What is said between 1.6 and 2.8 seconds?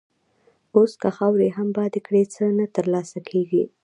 باد کړې، څه نه